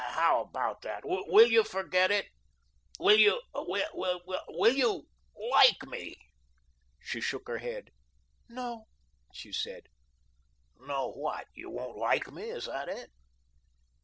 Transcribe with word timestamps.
"How 0.01 0.41
about 0.41 0.81
that? 0.81 1.03
Will 1.05 1.45
you 1.45 1.63
forget 1.63 2.09
it? 2.09 2.25
Will 2.99 3.19
you 3.19 3.39
will 3.53 4.19
will 4.25 4.73
you 4.73 5.05
LIKE 5.51 5.83
me?" 5.85 6.15
She 6.99 7.21
shook 7.21 7.47
her 7.47 7.59
head. 7.59 7.91
"No," 8.49 8.87
she 9.31 9.51
said. 9.53 9.85
"No 10.79 11.11
what? 11.11 11.45
You 11.53 11.69
won't 11.69 11.99
like 11.99 12.31
me? 12.31 12.49
Is 12.49 12.65
that 12.65 12.89
it?" 12.89 13.11